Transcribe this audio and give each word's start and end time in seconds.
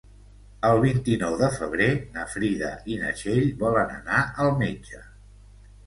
El 0.69 0.79
vint-i-nou 0.85 1.35
de 1.41 1.49
febrer 1.59 1.91
na 2.17 2.25
Frida 2.33 2.73
i 2.95 2.99
na 3.05 3.15
Txell 3.21 3.47
volen 3.63 3.97
anar 4.01 4.27
al 4.47 4.55
metge. 4.67 5.09